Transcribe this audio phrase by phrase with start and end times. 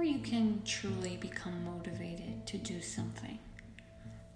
[0.00, 3.38] Before you can truly become motivated to do something,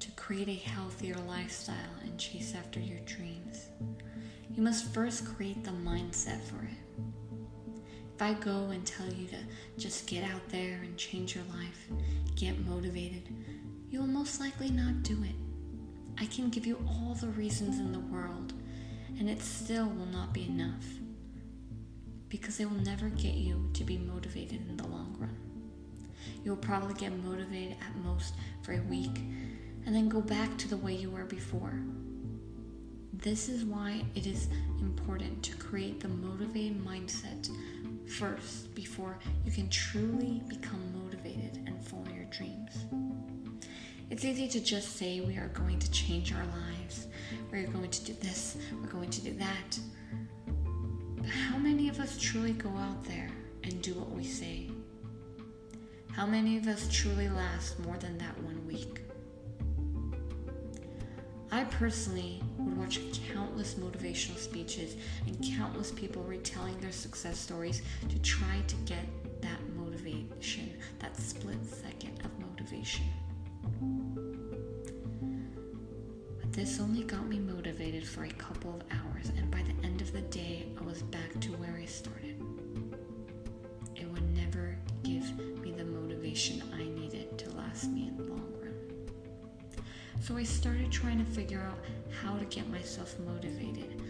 [0.00, 3.68] to create a healthier lifestyle and chase after your dreams,
[4.54, 7.08] you must first create the mindset for it.
[8.14, 9.38] If I go and tell you to
[9.78, 11.86] just get out there and change your life,
[12.34, 13.22] get motivated,
[13.88, 15.36] you will most likely not do it.
[16.20, 18.52] I can give you all the reasons in the world,
[19.18, 20.84] and it still will not be enough
[22.28, 25.45] because it will never get you to be motivated in the long run.
[26.44, 29.18] You will probably get motivated at most for a week
[29.86, 31.80] and then go back to the way you were before.
[33.12, 34.48] This is why it is
[34.80, 37.48] important to create the motivated mindset
[38.06, 42.84] first before you can truly become motivated and follow your dreams.
[44.10, 47.08] It's easy to just say we are going to change our lives,
[47.50, 49.78] we're going to do this, we're going to do that.
[51.16, 53.28] But how many of us truly go out there
[53.64, 54.70] and do what we say?
[56.16, 59.02] How many of us truly last more than that one week?
[61.52, 63.00] I personally would watch
[63.34, 69.04] countless motivational speeches and countless people retelling their success stories to try to get
[69.42, 73.04] that motivation, that split second of motivation.
[76.40, 80.00] But this only got me motivated for a couple of hours, and by the end
[80.00, 82.35] of the day, I was back to where I started.
[87.76, 88.74] Last me in the long run.
[90.22, 91.78] So I started trying to figure out
[92.22, 94.00] how to get myself motivated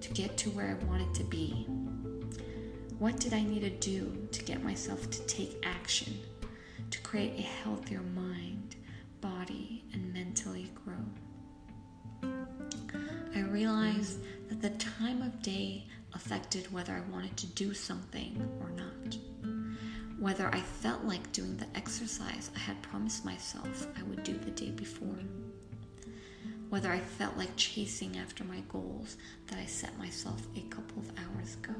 [0.00, 1.66] to get to where I wanted to be.
[3.00, 6.16] What did I need to do to get myself to take action,
[6.90, 8.76] to create a healthier mind,
[9.20, 12.30] body, and mentally grow?
[13.34, 18.70] I realized that the time of day affected whether I wanted to do something or
[18.70, 18.87] not.
[20.18, 24.50] Whether I felt like doing the exercise I had promised myself I would do the
[24.50, 25.18] day before.
[26.70, 31.12] Whether I felt like chasing after my goals that I set myself a couple of
[31.18, 31.72] hours ago.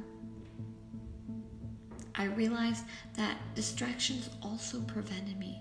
[2.15, 2.85] I realized
[3.15, 5.59] that distractions also prevented me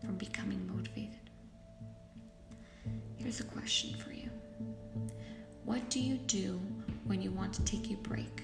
[0.00, 1.30] from becoming motivated.
[3.16, 4.30] Here's a question for you
[5.64, 6.60] What do you do
[7.04, 8.42] when you want to take a break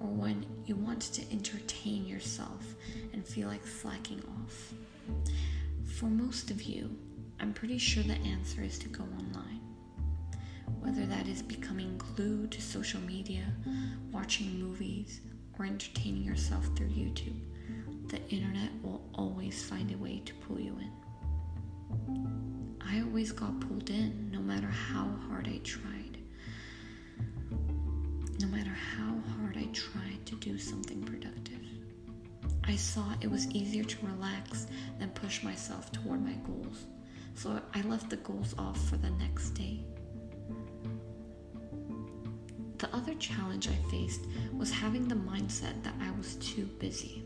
[0.00, 2.74] or when you want to entertain yourself
[3.12, 4.72] and feel like slacking off?
[5.84, 6.96] For most of you,
[7.38, 9.60] I'm pretty sure the answer is to go online.
[10.80, 13.44] Whether that is becoming glued to social media,
[14.12, 15.20] watching movies,
[15.58, 17.38] or entertaining yourself through YouTube,
[18.08, 20.90] the internet will always find a way to pull you in.
[22.80, 26.18] I always got pulled in no matter how hard I tried.
[28.40, 31.60] No matter how hard I tried to do something productive.
[32.64, 34.66] I saw it was easier to relax
[34.98, 36.86] than push myself toward my goals,
[37.34, 39.80] so I left the goals off for the next day.
[42.78, 44.22] The other challenge I faced
[44.56, 47.22] was having the mindset that I was too busy.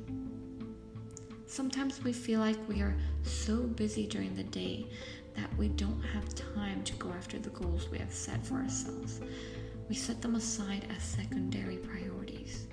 [1.47, 4.88] Sometimes we feel like we are so busy during the day
[5.36, 9.20] that we don't have time to go after the goals we have set for ourselves.
[9.89, 12.67] We set them aside as secondary priorities.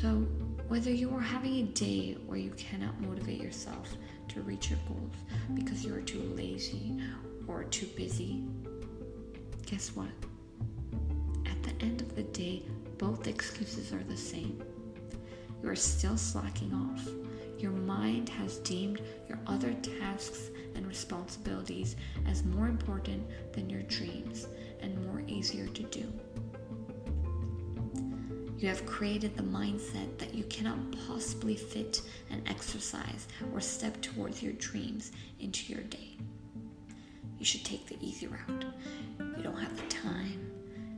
[0.00, 0.26] So,
[0.68, 3.88] whether you are having a day where you cannot motivate yourself
[4.28, 5.14] to reach your goals
[5.54, 6.98] because you are too lazy
[7.46, 8.44] or too busy,
[9.66, 10.08] guess what?
[11.46, 12.62] At the end of the day,
[12.98, 14.62] both excuses are the same.
[15.62, 17.19] You are still slacking off.
[17.60, 21.94] Your mind has deemed your other tasks and responsibilities
[22.26, 23.22] as more important
[23.52, 24.46] than your dreams
[24.80, 26.10] and more easier to do.
[28.58, 32.00] You have created the mindset that you cannot possibly fit
[32.30, 36.16] an exercise or step towards your dreams into your day.
[37.38, 38.64] You should take the easy route.
[39.36, 40.50] You don't have the time.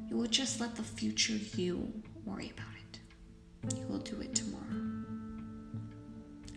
[0.09, 1.93] You will just let the future you
[2.25, 3.79] worry about it.
[3.79, 5.02] You will do it tomorrow.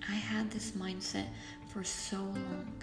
[0.10, 1.28] I had this mindset
[1.72, 2.74] for so long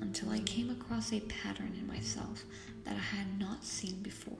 [0.00, 2.44] until I came across a pattern in myself
[2.84, 4.38] that I had not seen before.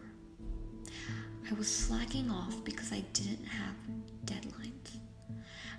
[1.50, 3.74] I was slacking off because I didn't have
[4.24, 4.98] deadlines.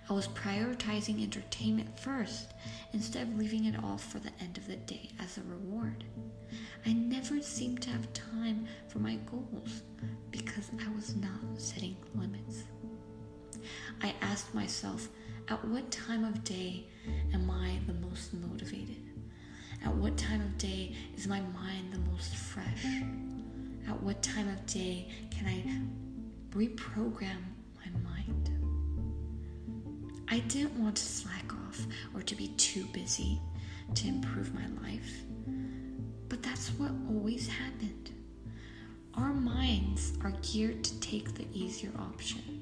[0.07, 2.53] I was prioritizing entertainment first
[2.93, 6.03] instead of leaving it off for the end of the day as a reward.
[6.85, 9.81] I never seemed to have time for my goals
[10.29, 12.65] because I was not setting limits.
[14.03, 15.09] I asked myself,
[15.47, 16.85] at what time of day
[17.33, 19.03] am I the most motivated?
[19.83, 22.85] At what time of day is my mind the most fresh?
[23.87, 27.43] At what time of day can I reprogram
[27.75, 28.49] my mind?
[30.27, 33.39] I didn't want to slack off or to be too busy
[33.93, 35.21] to improve my life.
[36.27, 38.11] But that's what always happened.
[39.13, 42.54] Our minds are geared to take the easier option.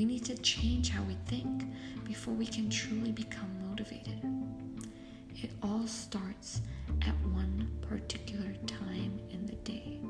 [0.00, 1.62] We need to change how we think
[2.06, 4.18] before we can truly become motivated.
[5.42, 6.62] It all starts
[7.02, 10.00] at one particular time in the day.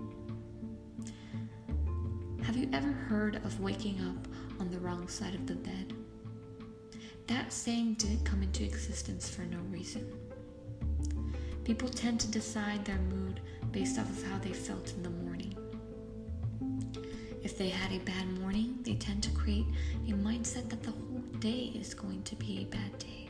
[2.45, 4.29] Have you ever heard of waking up
[4.61, 5.93] on the wrong side of the bed?
[7.27, 10.09] That saying didn't come into existence for no reason.
[11.65, 13.41] People tend to decide their mood
[13.73, 15.60] based off of how they felt in the morning.
[17.51, 19.67] If they had a bad morning, they tend to create
[20.07, 23.29] a mindset that the whole day is going to be a bad day.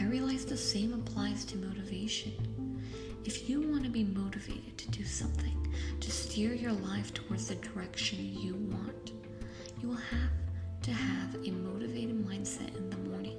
[0.00, 2.32] I realize the same applies to motivation.
[3.26, 7.56] If you want to be motivated to do something, to steer your life towards the
[7.56, 9.12] direction you want,
[9.82, 10.30] you will have
[10.80, 13.36] to have a motivated mindset in the morning.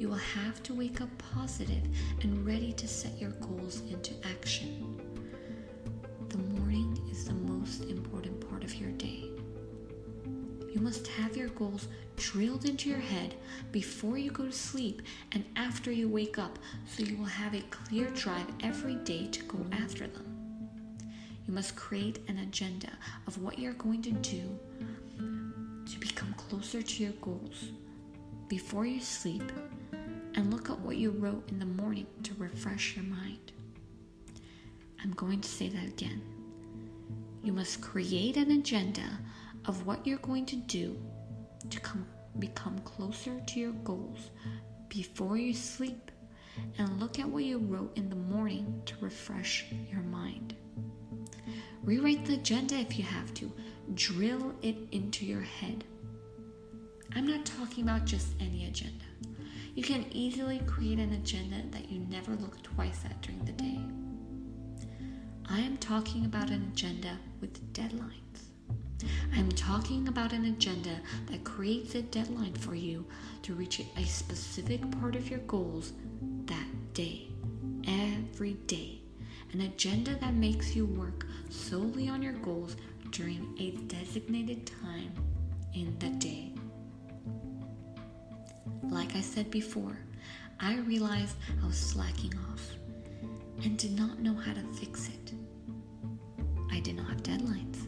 [0.00, 1.84] You will have to wake up positive
[2.22, 5.05] and ready to set your goals into action.
[8.66, 9.30] Of your day.
[10.74, 11.86] You must have your goals
[12.16, 13.36] drilled into your head
[13.70, 17.60] before you go to sleep and after you wake up so you will have a
[17.70, 20.68] clear drive every day to go after them.
[21.46, 22.90] You must create an agenda
[23.28, 24.58] of what you're going to do
[25.16, 27.70] to become closer to your goals
[28.48, 29.52] before you sleep
[30.34, 33.52] and look at what you wrote in the morning to refresh your mind.
[35.02, 36.20] I'm going to say that again.
[37.46, 39.20] You must create an agenda
[39.66, 41.00] of what you're going to do
[41.70, 42.04] to come,
[42.40, 44.30] become closer to your goals
[44.88, 46.10] before you sleep
[46.76, 50.56] and look at what you wrote in the morning to refresh your mind.
[51.84, 53.52] Rewrite the agenda if you have to,
[53.94, 55.84] drill it into your head.
[57.14, 59.04] I'm not talking about just any agenda.
[59.76, 63.78] You can easily create an agenda that you never look twice at during the day.
[65.48, 68.12] I am talking about an agenda with deadlines.
[69.36, 70.98] I'm talking about an agenda
[71.30, 73.06] that creates a deadline for you
[73.42, 75.92] to reach a specific part of your goals
[76.46, 77.28] that day,
[77.86, 79.00] every day.
[79.52, 82.76] An agenda that makes you work solely on your goals
[83.10, 85.12] during a designated time
[85.74, 86.52] in the day.
[88.82, 89.96] Like I said before,
[90.58, 92.75] I realized I was slacking off
[93.64, 95.32] and did not know how to fix it.
[96.70, 97.86] I did not have deadlines.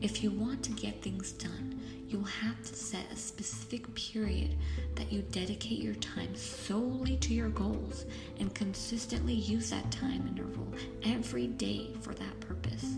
[0.00, 4.56] If you want to get things done, you'll have to set a specific period
[4.94, 8.06] that you dedicate your time solely to your goals
[8.38, 10.66] and consistently use that time interval
[11.04, 12.96] every day for that purpose.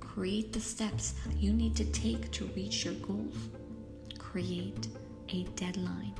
[0.00, 3.36] Create the steps you need to take to reach your goals.
[4.18, 4.88] Create
[5.28, 6.14] a deadline.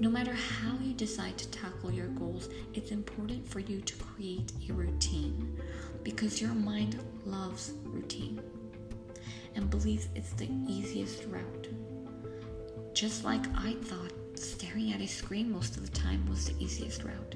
[0.00, 4.50] No matter how you decide to tackle your goals, it's important for you to create
[4.66, 5.60] a routine
[6.02, 8.40] because your mind loves routine
[9.54, 11.68] and believes it's the easiest route.
[12.94, 17.04] Just like I thought staring at a screen most of the time was the easiest
[17.04, 17.34] route.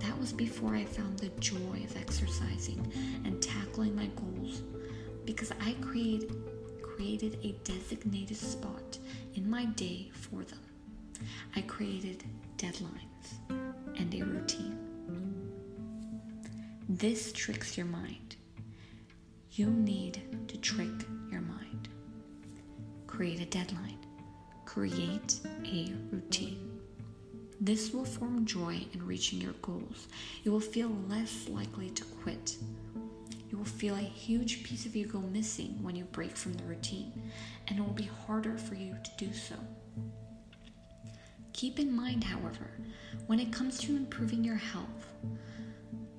[0.00, 2.92] That was before I found the joy of exercising
[3.24, 4.60] and tackling my goals
[5.24, 6.30] because I create,
[6.82, 8.98] created a designated spot
[9.36, 10.58] in my day for them.
[11.56, 12.24] I created
[12.56, 13.38] deadlines
[13.98, 14.78] and a routine.
[16.88, 18.36] This tricks your mind.
[19.52, 21.88] You need to trick your mind.
[23.06, 23.98] Create a deadline.
[24.64, 26.80] Create a routine.
[27.60, 30.08] This will form joy in reaching your goals.
[30.42, 32.56] You will feel less likely to quit.
[33.50, 36.64] You will feel a huge piece of you go missing when you break from the
[36.64, 37.12] routine,
[37.68, 39.54] and it will be harder for you to do so.
[41.54, 42.68] Keep in mind, however,
[43.28, 45.14] when it comes to improving your health,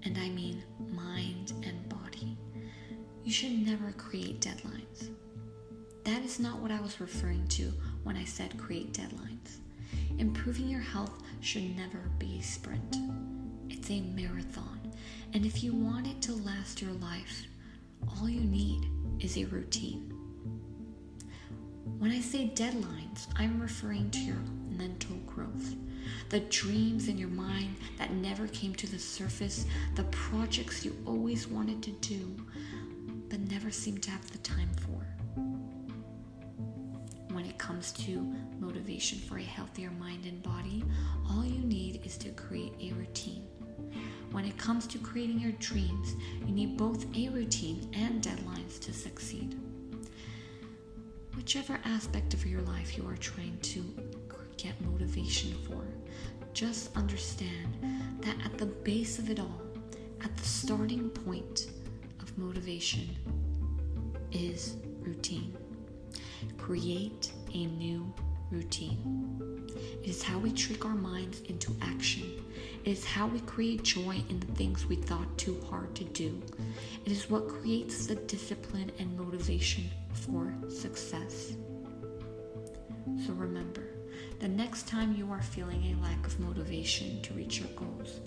[0.04, 2.38] and I mean mind and body,
[3.26, 5.10] you should never create deadlines.
[6.06, 7.74] That is not what I was referring to
[8.04, 9.58] when I said create deadlines.
[10.20, 12.96] Improving your health should never be a sprint,
[13.70, 14.94] it's a marathon.
[15.34, 17.44] And if you want it to last your life,
[18.08, 18.88] all you need
[19.20, 20.14] is a routine.
[22.00, 24.42] When I say deadlines, I'm referring to your
[24.78, 25.76] mental growth.
[26.30, 29.66] The dreams in your mind that never came to the surface,
[29.96, 32.36] the projects you always wanted to do,
[33.30, 35.06] but never seemed to have the time for.
[37.34, 40.84] When it comes to motivation for a healthier mind and body,
[41.30, 43.48] all you need is to create a routine.
[44.32, 46.16] When it comes to creating your dreams,
[46.46, 49.58] you need both a routine and deadlines to succeed.
[51.36, 53.84] whichever aspect of your life you are trying to
[54.66, 55.86] get motivation for,
[56.54, 57.76] just understand
[58.22, 59.62] that at the base of it all,
[60.24, 61.68] at the starting point
[62.20, 63.08] of motivation,
[64.32, 65.56] is routine.
[66.58, 68.12] Create a new
[68.50, 69.70] routine.
[70.04, 72.44] It is how we trick our minds into action.
[72.86, 76.42] It is how we create joy in the things we thought too hard to do.
[77.06, 81.54] It is what creates the discipline and motivation for success.
[83.26, 83.95] So remember,
[84.40, 88.20] the next time you are feeling a lack of motivation to reach your goals,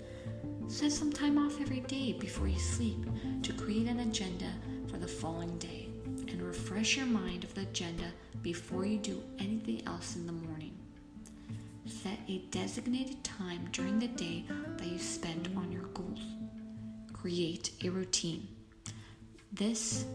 [0.67, 3.05] set some time off every day before you sleep
[3.43, 4.51] to create an agenda
[4.89, 5.87] for the following day
[6.27, 8.05] and refresh your mind of the agenda
[8.41, 10.75] before you do anything else in the morning.
[11.85, 14.45] Set a designated time during the day
[14.77, 16.21] that you spend on your goals.
[17.13, 18.47] Create a routine.
[19.51, 20.05] This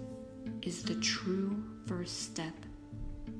[0.62, 2.54] is the true first step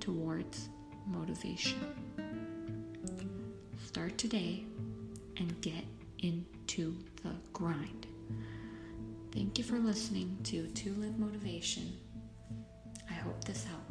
[0.00, 0.68] towards
[1.06, 1.78] motivation.
[3.94, 4.64] Start today
[5.36, 5.84] and get
[6.18, 8.08] into the grind.
[9.30, 11.92] Thank you for listening to To Live Motivation.
[13.08, 13.83] I hope this helped.